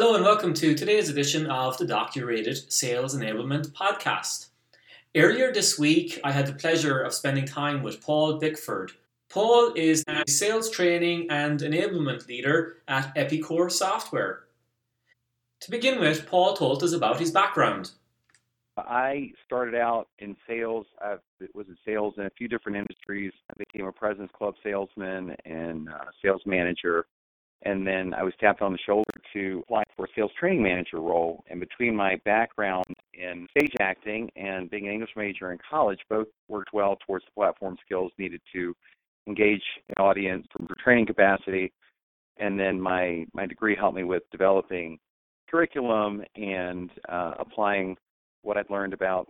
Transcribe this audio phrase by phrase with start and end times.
[0.00, 4.50] Hello and welcome to today's edition of the DocuRated Sales Enablement Podcast.
[5.16, 8.92] Earlier this week, I had the pleasure of spending time with Paul Bickford.
[9.28, 14.44] Paul is a sales training and enablement leader at Epicor Software.
[15.62, 17.90] To begin with, Paul told us about his background.
[18.76, 20.86] I started out in sales.
[21.04, 23.32] Uh, I was in sales in a few different industries.
[23.50, 27.04] I became a President's Club salesman and uh, sales manager
[27.62, 31.00] and then I was tapped on the shoulder to apply for a sales training manager
[31.00, 31.42] role.
[31.50, 36.28] And between my background in stage acting and being an English major in college, both
[36.48, 38.74] worked well towards the platform skills needed to
[39.26, 41.72] engage an audience from training capacity.
[42.38, 44.98] And then my my degree helped me with developing
[45.50, 47.96] curriculum and uh, applying
[48.42, 49.28] what I'd learned about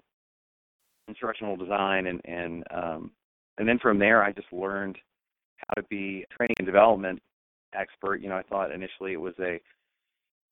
[1.08, 3.10] instructional design and and um,
[3.56, 4.98] and then from there I just learned
[5.56, 7.22] how to be training and development
[7.74, 8.16] expert.
[8.16, 9.60] You know, I thought initially it was a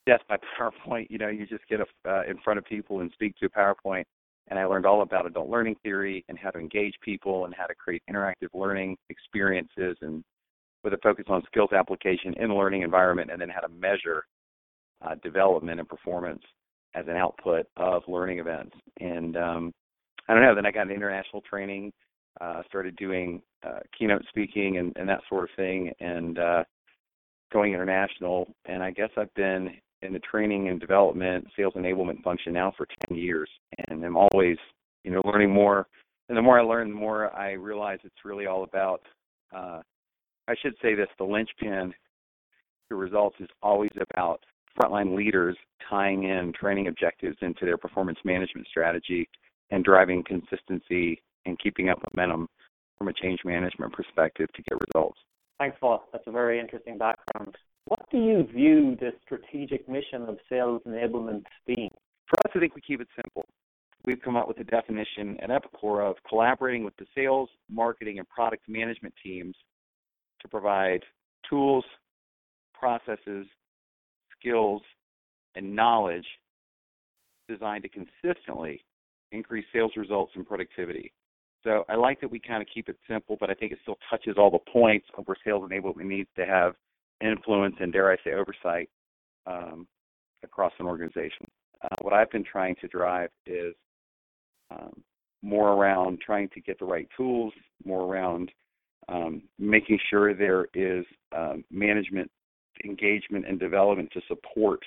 [0.07, 1.07] death by PowerPoint.
[1.11, 3.51] You know, you just get a, uh, in front of people and speak to a
[3.51, 4.05] PowerPoint.
[4.49, 7.67] And I learned all about adult learning theory and how to engage people and how
[7.67, 10.23] to create interactive learning experiences and
[10.85, 14.25] with a focus on skills application in the learning environment and then how to measure
[15.05, 16.43] uh, development and performance
[16.95, 18.75] as an output of learning events.
[19.01, 19.73] And um,
[20.29, 21.93] I don't know, then I got international training,
[22.41, 25.93] uh, started doing uh, keynote speaking and, and that sort of thing.
[26.01, 26.65] And uh,
[27.53, 29.71] going international, and I guess I've been
[30.03, 33.49] in the training and development, sales enablement function now for 10 years,
[33.89, 34.59] and I'm always,
[35.05, 35.87] you know, learning more.
[36.29, 39.03] And the more I learn, the more I realize it's really all about.
[39.55, 39.81] Uh,
[40.49, 41.95] I should say this: the linchpin
[42.89, 44.45] to results is always about
[44.79, 45.57] frontline leaders
[45.89, 49.29] tying in training objectives into their performance management strategy
[49.71, 52.49] and driving consistency and keeping up momentum
[52.99, 55.19] from a change management perspective to get results.
[55.59, 56.05] Thanks, Paul.
[56.13, 57.57] That's a very interesting background.
[57.87, 61.91] What do you view the strategic mission of sales enablement being?
[62.29, 63.45] For us, I think we keep it simple.
[64.05, 68.29] We've come up with a definition at Epicor of collaborating with the sales, marketing, and
[68.29, 69.55] product management teams
[70.43, 71.03] to provide
[71.49, 71.85] tools,
[72.75, 73.47] processes,
[74.39, 74.83] skills,
[75.55, 76.27] and knowledge
[77.49, 78.85] designed to consistently
[79.33, 81.13] increase sales results and productivity.
[81.67, 83.99] So I like that we kind of keep it simple, but I think it still
[84.09, 86.75] touches all the points of where sales enablement needs to have
[87.21, 88.89] influence and, dare I say, oversight
[89.49, 89.89] um,
[90.45, 91.51] across an organization.
[91.83, 93.75] Uh, what I've been trying to drive is
[94.71, 95.03] um,
[95.43, 97.53] more around trying to get the right tools,
[97.85, 98.53] more around
[99.09, 101.05] um, making sure there is
[101.37, 102.31] um, management
[102.85, 104.85] engagement and development to support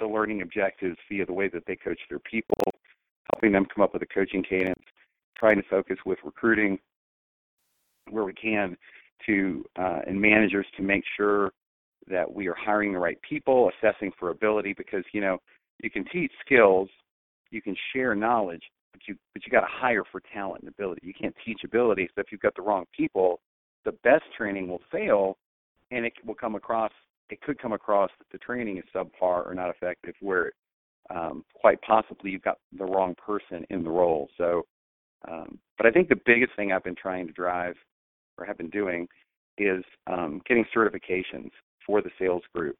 [0.00, 2.60] the learning objectives via the way that they coach their people,
[3.32, 4.82] helping them come up with a coaching cadence
[5.38, 6.78] trying to focus with recruiting
[8.10, 8.76] where we can
[9.26, 11.52] to uh, and managers to make sure
[12.08, 15.38] that we are hiring the right people, assessing for ability because you know
[15.82, 16.88] you can teach skills,
[17.50, 18.62] you can share knowledge,
[18.92, 21.02] but you but you got to hire for talent and ability.
[21.04, 22.08] You can't teach ability.
[22.14, 23.40] So if you've got the wrong people,
[23.84, 25.36] the best training will fail,
[25.90, 26.92] and it will come across.
[27.30, 30.52] It could come across that the training is subpar or not effective, where
[31.10, 34.28] um, quite possibly you've got the wrong person in the role.
[34.38, 34.64] So
[35.78, 37.76] but I think the biggest thing I've been trying to drive
[38.36, 39.08] or have been doing
[39.56, 41.50] is um, getting certifications
[41.86, 42.76] for the sales group.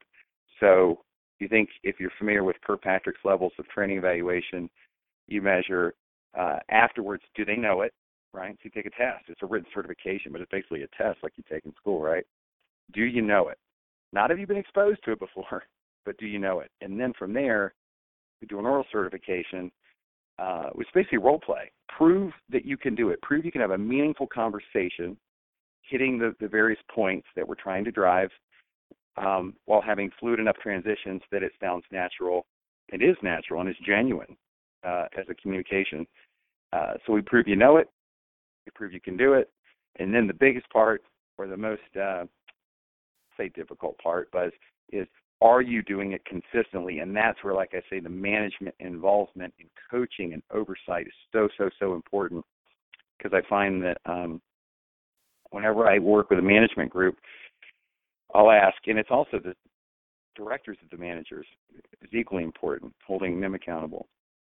[0.59, 1.01] So
[1.39, 4.69] you think if you're familiar with Kirkpatrick's levels of training evaluation,
[5.27, 5.93] you measure
[6.37, 7.93] uh, afterwards, do they know it,
[8.33, 8.53] right?
[8.55, 9.25] So you take a test.
[9.27, 12.25] It's a written certification, but it's basically a test like you take in school, right?
[12.93, 13.57] Do you know it?
[14.11, 15.63] Not have you been exposed to it before,
[16.05, 16.71] but do you know it?
[16.81, 17.73] And then from there,
[18.41, 19.71] we do an oral certification
[20.39, 21.71] uh, which basically role play.
[21.97, 23.21] Prove that you can do it.
[23.21, 25.17] Prove you can have a meaningful conversation,
[25.81, 28.29] hitting the, the various points that we're trying to drive,
[29.17, 32.45] um, while having fluid enough transitions that it sounds natural.
[32.89, 34.37] It is natural and is genuine
[34.85, 36.07] uh, as a communication.
[36.71, 37.89] Uh, so we prove you know it.
[38.65, 39.49] We prove you can do it.
[39.97, 41.01] And then the biggest part,
[41.37, 42.25] or the most, uh,
[43.37, 44.51] say, difficult part, but
[44.91, 45.07] is
[45.41, 46.99] are you doing it consistently?
[46.99, 51.47] And that's where, like I say, the management involvement and coaching and oversight is so,
[51.57, 52.43] so, so important.
[53.17, 54.41] Because I find that um,
[55.51, 57.17] whenever I work with a management group,
[58.33, 59.55] I'll ask, and it's also the
[60.35, 61.45] directors of the managers
[62.01, 64.07] is equally important, holding them accountable.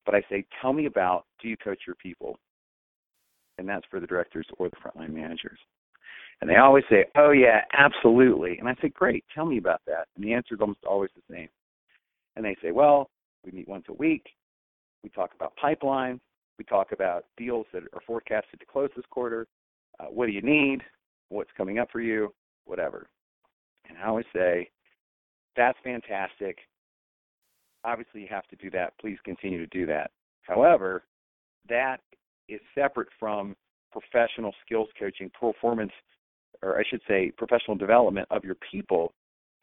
[0.04, 2.38] But I say, tell me about do you coach your people?
[3.58, 5.58] And that's for the directors or the frontline managers.
[6.40, 10.08] And they always say, "Oh yeah, absolutely." And I say, "Great, tell me about that."
[10.16, 11.48] And the answer is almost always the same.
[12.36, 13.10] And they say, "Well,
[13.44, 14.34] we meet once a week.
[15.02, 16.20] We talk about pipeline.
[16.58, 19.46] We talk about deals that are forecasted to close this quarter.
[20.00, 20.82] Uh, what do you need?
[21.30, 22.34] What's coming up for you?
[22.66, 23.08] Whatever."
[23.88, 24.70] And I always say,
[25.56, 26.58] "That's fantastic.
[27.84, 28.98] obviously you have to do that.
[29.00, 30.10] Please continue to do that.
[30.42, 31.04] However,
[31.68, 32.00] that
[32.48, 33.56] is separate from
[33.92, 35.92] professional skills coaching, performance,
[36.62, 39.12] or I should say, professional development of your people,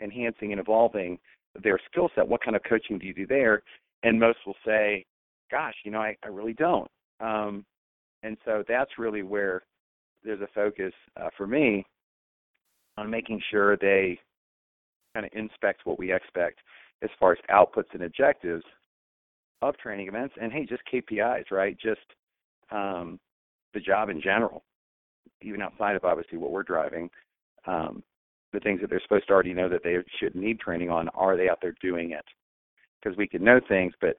[0.02, 1.18] enhancing and evolving
[1.62, 2.28] their skill set.
[2.28, 3.64] What kind of coaching do you do there?
[4.04, 5.06] And most will say,
[5.52, 6.90] gosh, you know, I, I really don't.
[7.20, 7.66] Um,
[8.24, 9.64] and so that's really where
[10.24, 11.86] there's a focus uh, for me
[12.98, 14.18] on making sure they
[15.14, 16.60] kind of inspect what we expect
[17.04, 18.64] as far as outputs and objectives
[19.62, 22.02] of training events and hey just kpis right just
[22.72, 23.20] um,
[23.74, 24.64] the job in general
[25.42, 27.10] even outside of obviously what we're driving
[27.66, 28.04] um,
[28.52, 31.36] the things that they're supposed to already know that they should need training on are
[31.36, 32.26] they out there doing it?
[33.02, 34.18] Because we can know things but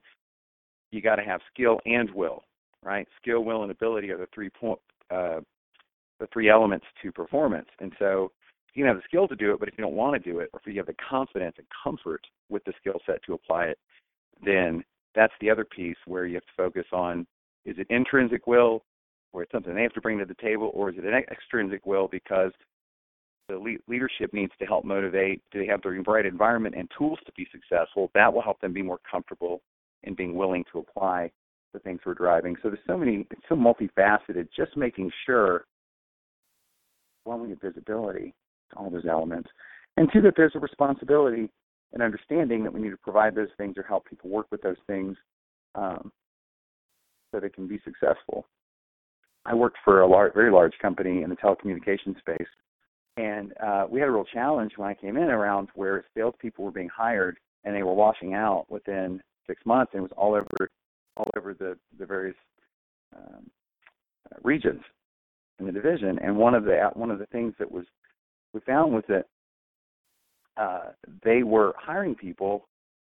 [0.91, 2.43] you got to have skill and will
[2.85, 3.07] right?
[3.21, 4.79] Skill will and ability are the three point
[5.11, 5.41] uh,
[6.19, 7.67] the three elements to performance.
[7.79, 8.31] And so
[8.73, 10.39] you can have the skill to do it, but if you don't want to do
[10.39, 13.65] it, or if you have the confidence and comfort with the skill set to apply
[13.65, 13.77] it,
[14.45, 17.27] then that's the other piece where you have to focus on
[17.65, 18.83] is it intrinsic will,
[19.35, 21.85] or it's something they have to bring to the table, or is it an extrinsic
[21.85, 22.53] will because
[23.49, 25.41] the le- leadership needs to help motivate?
[25.51, 28.09] Do they have the right environment and tools to be successful?
[28.13, 29.61] That will help them be more comfortable
[30.03, 31.31] in being willing to apply
[31.73, 32.55] the things we're driving.
[32.63, 34.47] So there's so many, it's so multifaceted.
[34.55, 35.65] Just making sure,
[37.25, 38.33] one, we get visibility,
[38.71, 39.49] to all those elements.
[39.97, 41.49] And two, that there's a responsibility
[41.91, 44.77] and understanding that we need to provide those things or help people work with those
[44.87, 45.17] things
[45.75, 46.09] um,
[47.31, 48.45] so they can be successful.
[49.45, 52.47] I worked for a large, very large company in the telecommunications space,
[53.17, 56.71] and uh, we had a real challenge when I came in around where salespeople were
[56.71, 60.69] being hired and they were washing out within six months, and it was all over,
[61.17, 62.35] all over the the various
[63.15, 63.49] um,
[64.43, 64.81] regions
[65.59, 66.19] in the division.
[66.19, 67.85] And one of the one of the things that was
[68.53, 69.25] we found was that
[70.57, 70.91] uh,
[71.23, 72.67] they were hiring people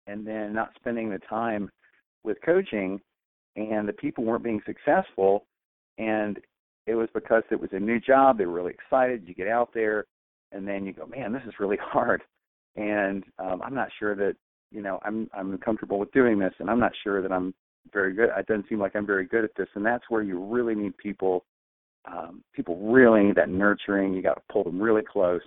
[0.07, 1.71] and then not spending the time
[2.25, 3.01] with coaching,
[3.57, 5.47] and the people weren't being successful.
[5.99, 6.39] And
[6.87, 8.39] it was because it was a new job.
[8.39, 9.25] They were really excited.
[9.27, 10.07] You get out there,
[10.53, 12.23] and then you go, man, this is really hard,
[12.77, 14.37] and um, I'm not sure that
[14.71, 17.55] you know I'm I'm comfortable with doing this, and I'm not sure that I'm
[17.93, 18.31] very good.
[18.37, 20.97] It doesn't seem like I'm very good at this, and that's where you really need
[20.99, 21.45] people
[22.07, 24.15] um, people really need that nurturing.
[24.15, 25.41] You got to pull them really close,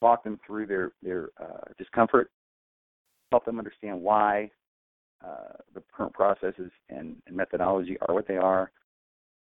[0.00, 2.30] walk them through their their uh, discomfort,
[3.30, 4.50] help them understand why
[5.24, 8.70] uh, the current processes and, and methodology are what they are,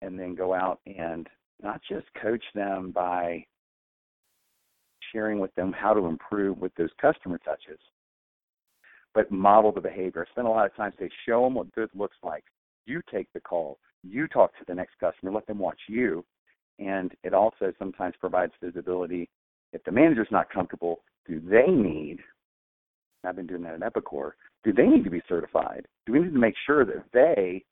[0.02, 1.29] and then go out and
[1.62, 3.44] not just coach them by
[5.12, 7.79] sharing with them how to improve with those customer touches,
[9.14, 10.26] but model the behavior.
[10.29, 12.44] I spend a lot of time say, show them what good looks like.
[12.87, 16.25] You take the call you talk to the next customer, let them watch you.
[16.79, 19.29] And it also sometimes provides visibility.
[19.73, 22.19] If the manager's not comfortable, do they need,
[23.25, 24.32] I've been doing that at Epicor,
[24.62, 25.87] do they need to be certified?
[26.06, 27.64] Do we need to make sure that they,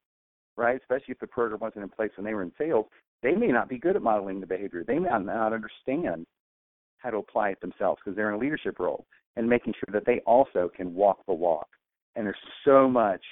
[0.56, 2.87] right, especially if the program wasn't in place when they were in sales,
[3.22, 4.84] they may not be good at modeling the behavior.
[4.87, 6.26] They may not understand
[6.99, 9.06] how to apply it themselves because they're in a leadership role
[9.37, 11.69] and making sure that they also can walk the walk.
[12.16, 13.22] And there's so much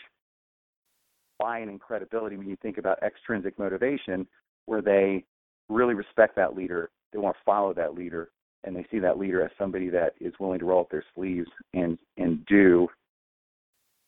[1.39, 4.27] buy-in and credibility when you think about extrinsic motivation,
[4.67, 5.25] where they
[5.69, 8.31] really respect that leader, they want to follow that leader,
[8.65, 11.49] and they see that leader as somebody that is willing to roll up their sleeves
[11.73, 12.87] and and do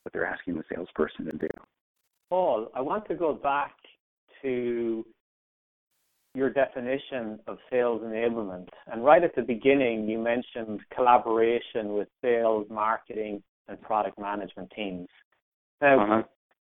[0.03, 1.49] what they're asking the salesperson to do.
[2.33, 3.75] Paul, I want to go back
[4.41, 5.05] to
[6.35, 8.69] your definition of sales enablement.
[8.91, 15.09] And right at the beginning, you mentioned collaboration with sales, marketing, and product management teams.
[15.83, 16.23] Now, uh-huh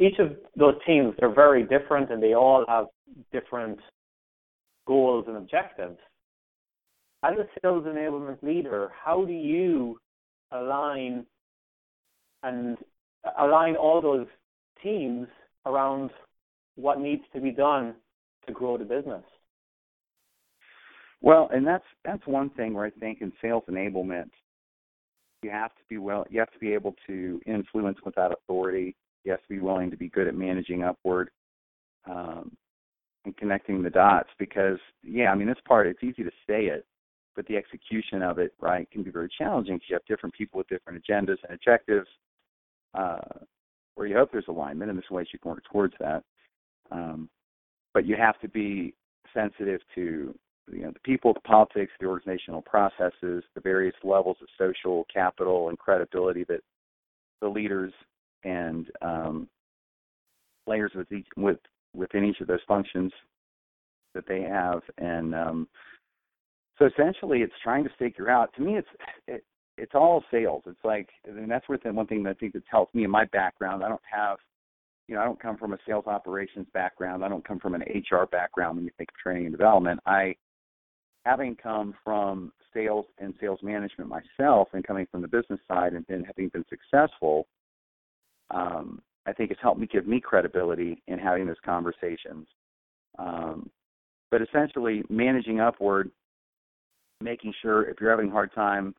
[0.01, 2.87] each of those teams are very different and they all have
[3.33, 3.79] different
[4.89, 5.99] goals and objectives.
[7.23, 10.01] As a sales enablement leader, how do you
[10.51, 11.25] align
[12.43, 12.77] and
[13.39, 14.27] align all those
[14.83, 15.29] teams
[15.67, 16.11] around
[16.77, 17.95] what needs to be done
[18.47, 19.25] to grow the business?
[21.21, 24.31] Well, and that's that's one thing where I think in sales enablement,
[25.43, 28.95] you have to be well, you have to be able to influence without authority
[29.25, 31.31] you have to be willing to be good at managing upward
[32.09, 32.57] um,
[33.25, 36.85] and connecting the dots because yeah i mean this part it's easy to say it
[37.35, 40.59] but the execution of it right can be very challenging because you have different people
[40.59, 42.09] with different agendas and objectives
[42.95, 43.17] uh,
[43.95, 46.23] where you hope there's alignment and there's ways you can work towards that
[46.91, 47.29] um,
[47.93, 48.95] but you have to be
[49.33, 50.35] sensitive to
[50.71, 55.69] you know the people, the politics, the organizational processes, the various levels of social capital
[55.69, 56.61] and credibility that
[57.41, 57.93] the leaders
[58.45, 59.49] and um,
[60.67, 61.59] with each with
[61.95, 63.13] within each of those functions
[64.15, 65.69] that they have, and um,
[66.79, 68.53] so essentially, it's trying to figure out.
[68.55, 68.89] To me, it's
[69.27, 69.45] it,
[69.77, 70.63] it's all sales.
[70.67, 73.11] It's like, and that's where the one thing that I think that's helped me in
[73.11, 73.83] my background.
[73.83, 74.39] I don't have,
[75.09, 77.25] you know, I don't come from a sales operations background.
[77.25, 80.01] I don't come from an HR background when you think of training and development.
[80.07, 80.37] I,
[81.25, 86.05] having come from sales and sales management myself and coming from the business side and,
[86.09, 87.47] and having been successful,
[88.51, 92.47] um, I think it's helped me give me credibility in having those conversations.
[93.19, 93.71] Um,
[94.31, 96.11] but essentially, managing upward,
[97.21, 98.95] making sure if you're having a hard time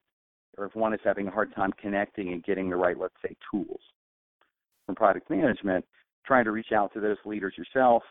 [0.57, 3.35] or if one is having a hard time connecting and getting the right, let's say,
[3.51, 3.79] tools.
[4.85, 5.85] From product management,
[6.25, 8.03] trying to reach out to those leaders yourself,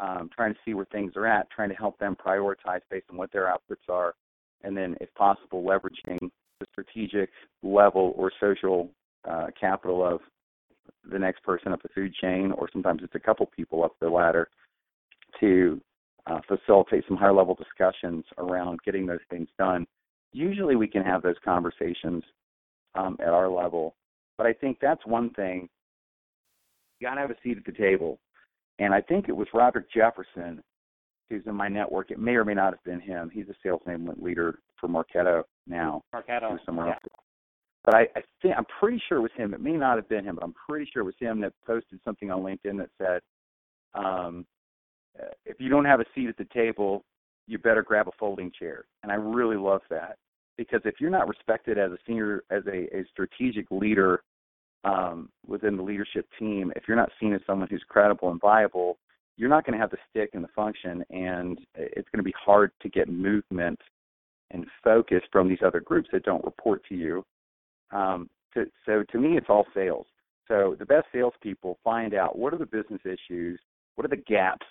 [0.00, 3.16] um, trying to see where things are at, trying to help them prioritize based on
[3.16, 4.14] what their outputs are,
[4.62, 6.18] and then, if possible, leveraging
[6.60, 7.30] the strategic
[7.62, 8.90] level or social
[9.28, 10.20] uh, capital of
[11.10, 14.08] the next person up the food chain, or sometimes it's a couple people up the
[14.08, 14.48] ladder,
[15.40, 15.80] to
[16.26, 19.86] uh, facilitate some higher level discussions around getting those things done
[20.36, 22.22] usually we can have those conversations
[22.94, 23.94] um, at our level.
[24.36, 25.68] But I think that's one thing.
[27.00, 28.18] You got to have a seat at the table.
[28.78, 30.62] And I think it was Roderick Jefferson
[31.28, 32.10] who's in my network.
[32.10, 33.30] It may or may not have been him.
[33.32, 36.02] He's a sales enablement leader for Marketo now.
[36.14, 36.56] Marketo.
[36.64, 36.92] Somewhere yeah.
[36.92, 37.02] else.
[37.84, 39.54] But I, I think I'm pretty sure it was him.
[39.54, 41.98] It may not have been him, but I'm pretty sure it was him that posted
[42.04, 43.20] something on LinkedIn that said,
[44.00, 44.44] um,
[45.44, 47.04] "If you don't have a seat at the table,
[47.46, 48.84] you better grab a folding chair.
[49.02, 50.16] And I really love that
[50.56, 54.22] because if you're not respected as a senior, as a, a strategic leader
[54.84, 58.98] um, within the leadership team, if you're not seen as someone who's credible and viable,
[59.36, 62.34] you're not going to have the stick and the function, and it's going to be
[62.42, 63.78] hard to get movement
[64.50, 67.24] and focus from these other groups that don't report to you.
[67.92, 70.06] Um, to, so to me, it's all sales.
[70.48, 73.60] So the best salespeople find out what are the business issues,
[73.96, 74.66] what are the gaps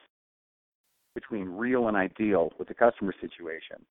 [1.13, 3.85] between real and ideal with the customer situation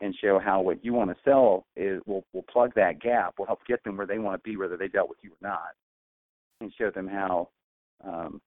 [0.00, 3.46] and show how what you want to sell is will will plug that gap, will
[3.46, 5.70] help get them where they want to be, whether they dealt with you or not,
[6.60, 7.48] and show them how
[8.04, 8.40] um,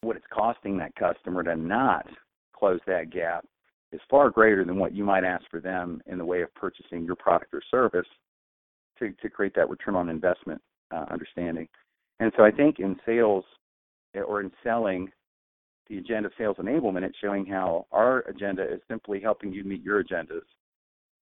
[0.00, 2.06] what it's costing that customer to not
[2.54, 3.44] close that gap
[3.92, 7.04] is far greater than what you might ask for them in the way of purchasing
[7.04, 8.08] your product or service
[8.98, 10.60] to to create that return on investment
[10.92, 11.68] uh, understanding.
[12.20, 13.44] And so I think in sales
[14.14, 15.10] or in selling
[15.88, 20.02] the agenda sales enablement, it's showing how our agenda is simply helping you meet your
[20.02, 20.42] agendas.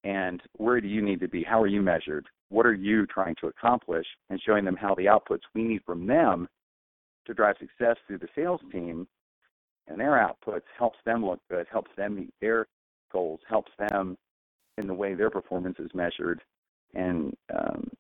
[0.05, 1.43] And where do you need to be?
[1.43, 2.27] How are you measured?
[2.49, 4.07] What are you trying to accomplish?
[4.31, 6.49] And showing them how the outputs we need from them
[7.27, 9.07] to drive success through the sales team
[9.89, 12.67] and their outputs helps them look good, helps them meet their
[13.13, 14.17] goals, helps them
[14.79, 16.41] in the way their performance is measured,
[16.95, 17.91] and um,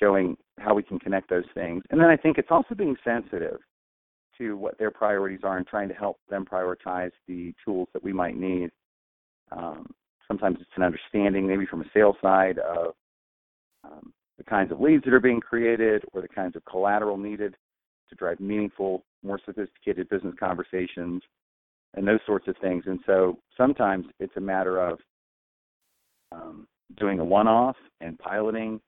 [0.00, 1.82] showing how we can connect those things.
[1.90, 3.58] And then I think it's also being sensitive
[4.38, 8.12] to what their priorities are and trying to help them prioritize the tools that we
[8.12, 8.70] might need.
[9.52, 9.86] Um,
[10.26, 12.94] sometimes it's an understanding, maybe from a sales side, of
[13.84, 17.56] um, the kinds of leads that are being created or the kinds of collateral needed
[18.08, 21.22] to drive meaningful, more sophisticated business conversations
[21.94, 22.84] and those sorts of things.
[22.86, 24.98] And so sometimes it's a matter of
[26.32, 26.66] um,
[26.98, 28.80] doing a one off and piloting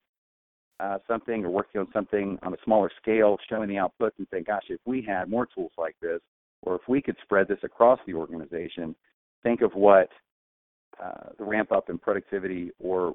[0.80, 4.44] uh, something or working on something on a smaller scale, showing the output and saying,
[4.46, 6.20] gosh, if we had more tools like this,
[6.62, 8.94] or if we could spread this across the organization,
[9.42, 10.08] think of what
[11.02, 13.14] uh, the ramp up in productivity or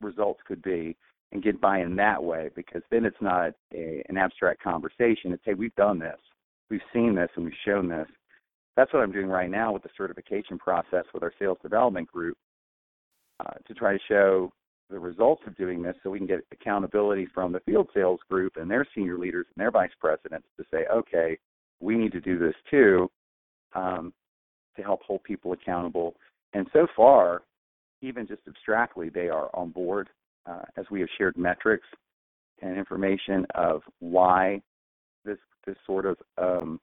[0.00, 0.96] results could be
[1.32, 5.32] and get buy-in that way because then it's not a, an abstract conversation.
[5.32, 6.18] It's, hey, we've done this.
[6.70, 8.06] We've seen this and we've shown this.
[8.76, 12.36] That's what I'm doing right now with the certification process with our sales development group
[13.40, 14.52] uh, to try to show
[14.90, 18.56] the results of doing this so we can get accountability from the field sales group
[18.56, 21.38] and their senior leaders and their vice presidents to say, okay,
[21.80, 23.10] we need to do this too
[23.74, 24.12] um,
[24.76, 26.14] to help hold people accountable.
[26.52, 27.42] And so far,
[28.02, 30.10] even just abstractly, they are on board
[30.46, 31.86] uh, as we have shared metrics
[32.62, 34.60] and information of why
[35.24, 36.78] this this sort of um,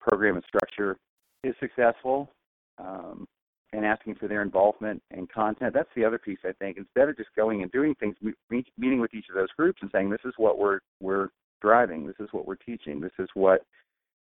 [0.00, 0.96] program and structure
[1.42, 2.30] is successful.
[2.78, 3.26] Um,
[3.74, 5.74] and asking for their involvement and content.
[5.74, 6.76] That's the other piece I think.
[6.76, 8.16] Instead of just going and doing things,
[8.50, 11.28] meeting with each of those groups and saying, "This is what we're we're
[11.60, 12.06] driving.
[12.06, 13.00] This is what we're teaching.
[13.00, 13.64] This is what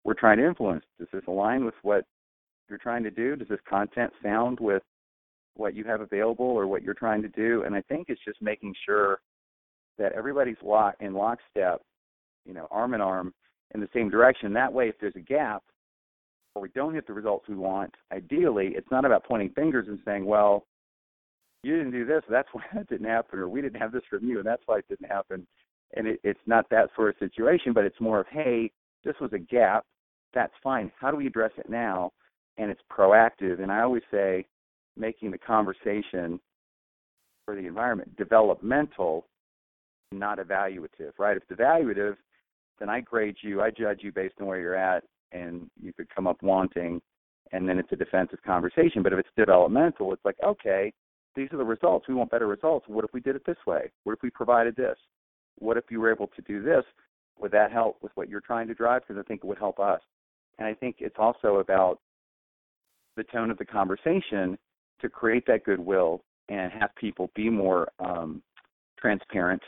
[0.05, 0.85] we're trying to influence.
[0.99, 2.05] Does this align with what
[2.69, 3.37] you're trying to do?
[3.37, 4.83] Does this content sound with
[5.55, 8.43] what you have available or what you're trying to do?" And I think it's just
[8.43, 9.21] making sure
[9.99, 11.83] that everybody's lock in lockstep,
[12.45, 13.33] you know, arm in arm
[13.75, 14.53] in the same direction.
[14.53, 15.63] That way, if there's a gap,
[16.57, 19.99] or we don't get the results we want, ideally, it's not about pointing fingers and
[20.07, 20.65] saying, well,
[21.63, 24.27] you didn't do this, that's why that didn't happen, or we didn't have this from
[24.27, 25.47] you, and that's why it didn't happen.
[25.95, 28.73] And it, it's not that sort of situation, but it's more of, hey,
[29.05, 29.85] this was a gap.
[30.33, 30.91] That's fine.
[30.99, 32.11] How do we address it now?
[32.57, 33.63] And it's proactive.
[33.63, 34.47] And I always say,
[34.97, 36.41] making the conversation
[37.45, 38.17] for the environment.
[38.17, 39.27] Developmental,
[40.11, 41.37] not evaluative, right?
[41.37, 42.17] If it's evaluative,
[42.81, 46.09] then I grade you, I judge you based on where you're at, and you could
[46.15, 47.01] come up wanting,
[47.53, 49.03] and then it's a defensive conversation.
[49.03, 50.93] But if it's developmental, it's like, okay,
[51.35, 52.09] these are the results.
[52.09, 52.87] We want better results.
[52.89, 53.91] What if we did it this way?
[54.05, 54.97] What if we provided this?
[55.59, 56.85] What if you were able to do this?
[57.39, 59.03] Would that help with what you're trying to drive?
[59.07, 60.01] Because I think it would help us.
[60.59, 61.99] And I think it's also about
[63.17, 64.59] the tone of the conversation
[65.01, 68.43] to create that goodwill and have people be more um,
[68.99, 69.63] transparent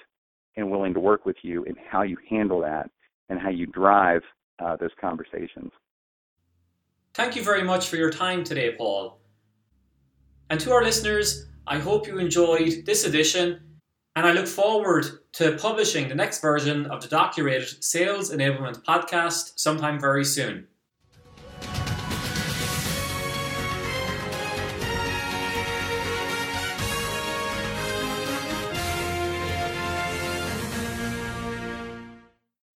[0.57, 2.91] and willing to work with you in how you handle that
[3.29, 4.23] and how you drive
[4.59, 5.73] uh, those conversations.
[7.15, 9.19] Thank you very much for your time today, Paul.
[10.51, 13.61] And to our listeners, I hope you enjoyed this edition,
[14.17, 19.59] and I look forward to publishing the next version of the Docurated Sales Enablement podcast
[19.59, 20.67] sometime very soon.